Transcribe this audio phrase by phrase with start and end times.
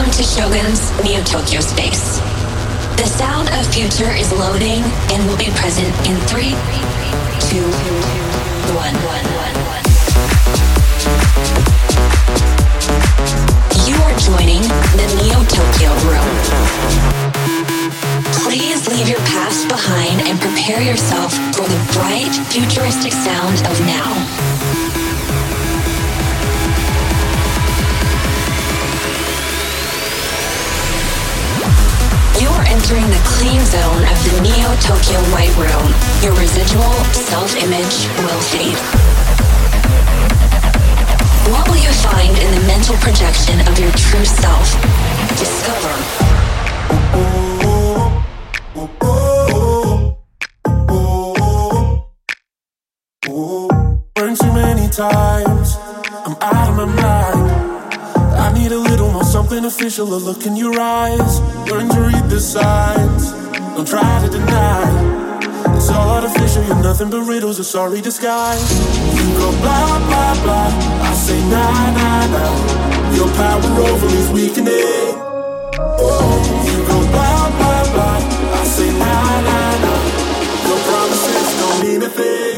[0.00, 2.20] Welcome to Shogun's Neo Tokyo Space.
[2.96, 4.80] The sound of future is loading
[5.12, 6.56] and will be present in three,
[7.52, 7.68] two,
[8.72, 8.96] one.
[13.84, 14.62] You are joining
[14.96, 16.30] the Neo Tokyo room.
[18.40, 24.49] Please leave your past behind and prepare yourself for the bright, futuristic sound of now.
[32.80, 38.40] Entering the clean zone of the Neo Tokyo White Room, your residual self image will
[38.40, 38.78] fade.
[41.52, 44.72] What will you find in the mental projection of your true self?
[45.36, 45.94] Discover.
[54.14, 55.76] Burned too many times,
[56.24, 57.49] I'm out of my mind.
[59.50, 59.64] Need
[59.98, 61.40] a look in your eyes.
[61.68, 63.32] Learn to read the signs,
[63.74, 65.42] don't try to deny.
[65.74, 68.62] It's all artificial, you're nothing but riddles, a sorry disguise.
[69.16, 70.70] You go blah, blah, blah,
[71.02, 73.14] I say nah, nah, nah.
[73.16, 75.18] Your power over me's weakening.
[75.98, 80.00] Oh, you go blah, blah, blah, I say nah, nah, nah.
[80.68, 82.49] Your promises don't mean a thing.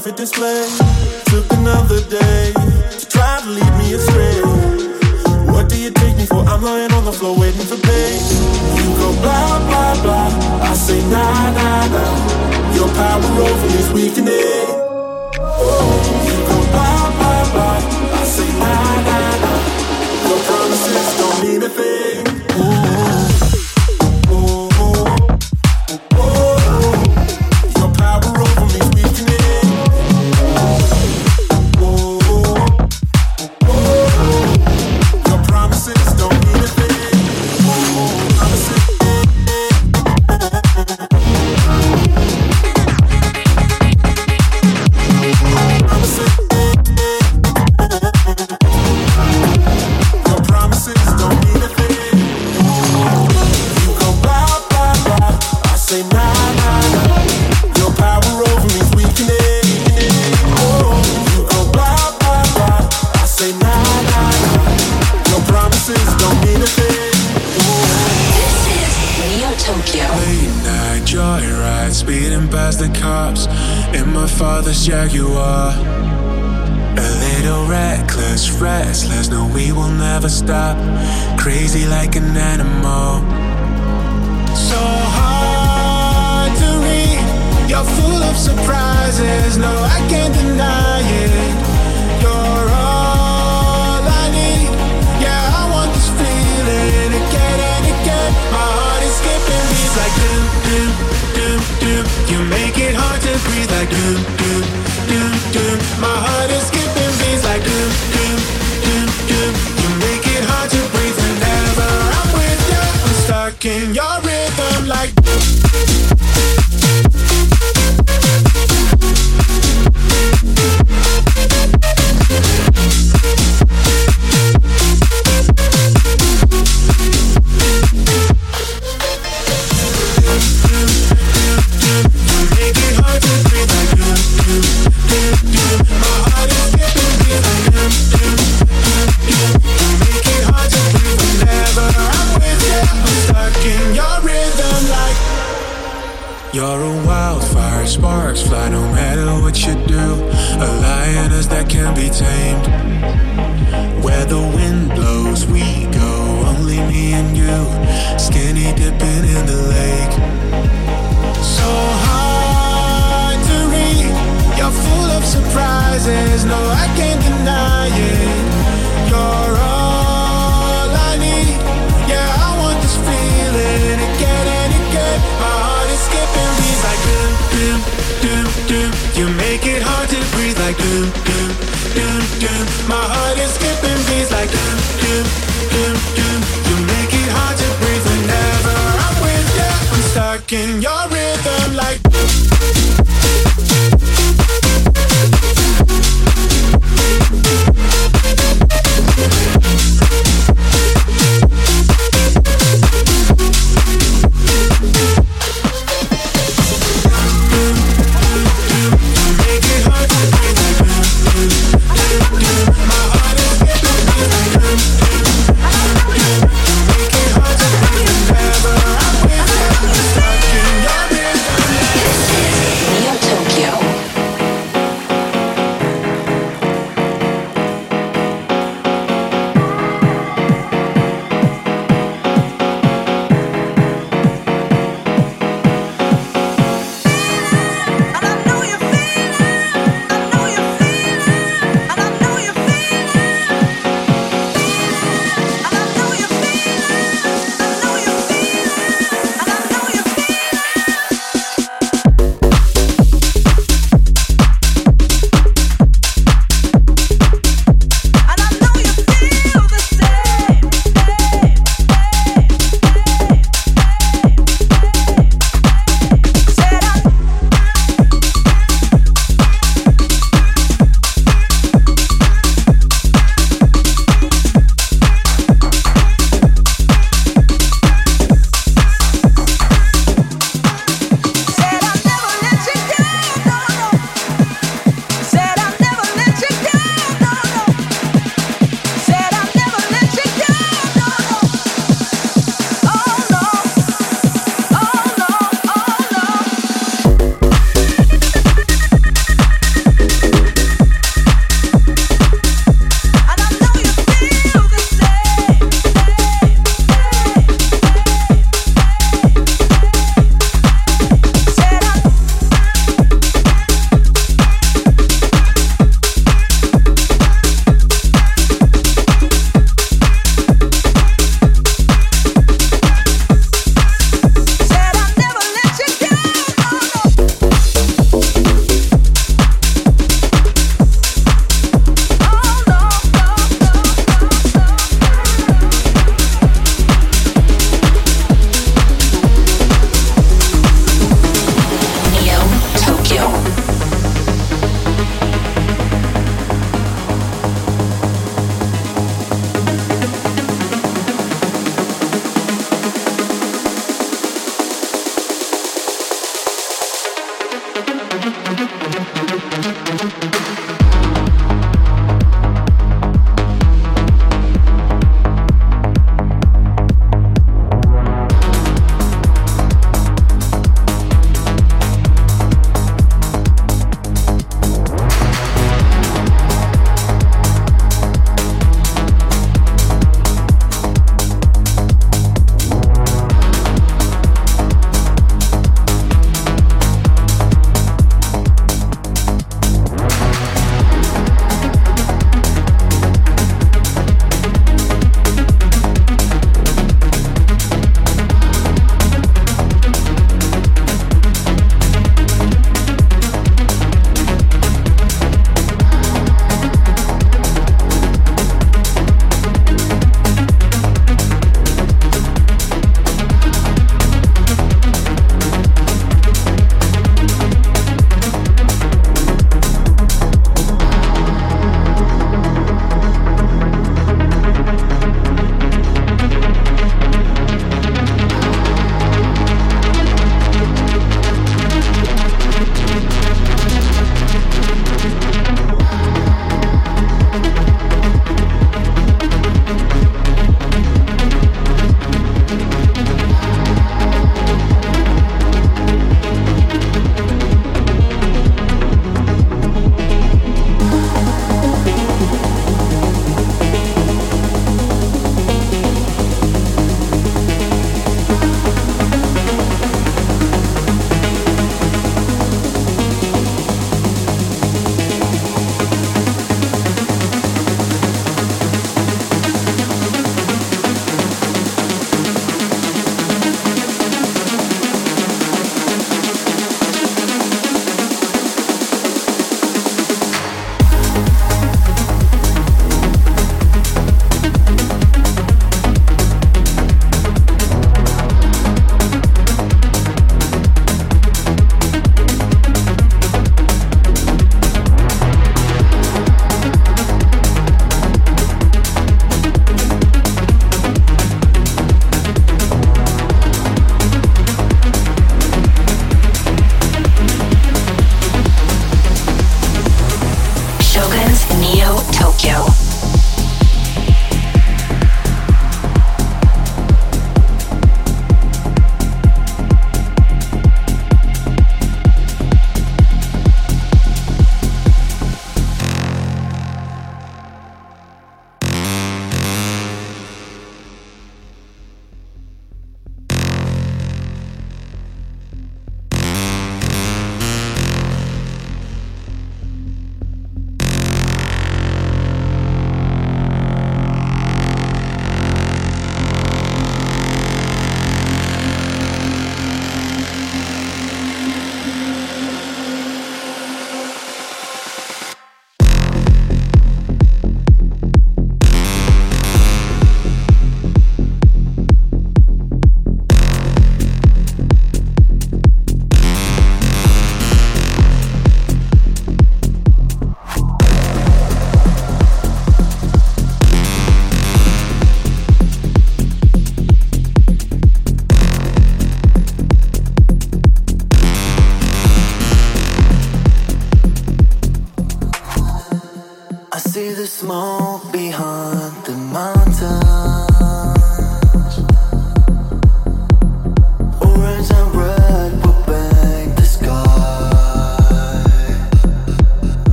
[0.00, 0.66] Perfect display.
[1.26, 2.52] Took another day
[2.98, 4.40] to try to lead me astray.
[5.52, 6.42] What do you take me for?
[6.48, 8.12] I'm lying on the floor waiting for pay.
[8.78, 10.62] You go blah blah blah.
[10.62, 12.74] I say nah nah nah.
[12.74, 14.68] Your power over is weakening.
[16.28, 17.78] You go blah blah blah.
[18.20, 20.28] I say nah nah nah.
[20.28, 22.09] Your promises don't mean a thing.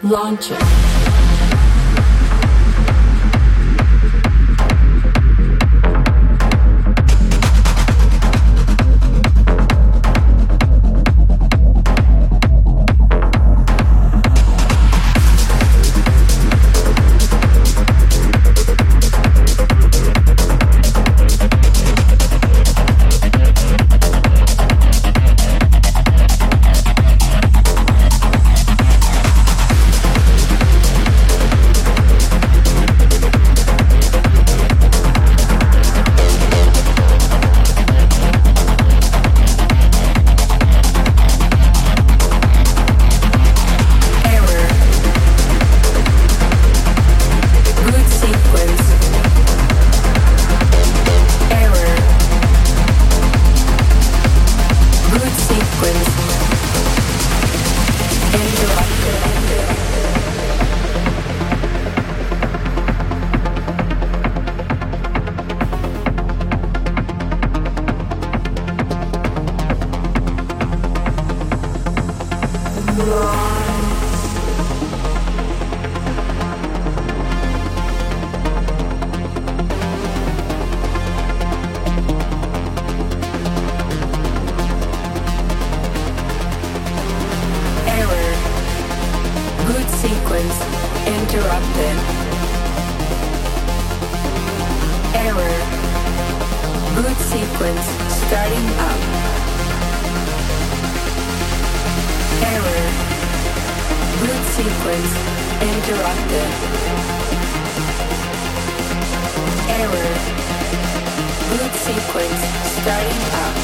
[0.00, 0.81] Launcher.
[97.62, 97.86] sequence
[98.26, 99.00] starting up.
[102.50, 102.84] Error.
[104.18, 105.12] Root sequence
[105.70, 106.50] interrupted.
[109.78, 110.10] Error.
[111.52, 112.42] Root sequence
[112.82, 113.54] starting up.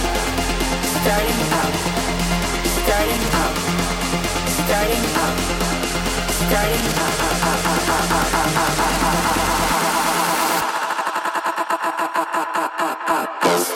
[1.00, 1.74] Starting up.
[2.78, 3.54] Starting up.
[4.62, 5.36] Starting up.
[6.46, 7.08] Starting up.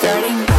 [0.02, 0.51] starting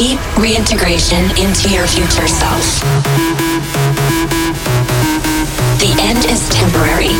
[0.00, 2.80] deep reintegration into your future self.
[5.78, 7.19] The end is temporary.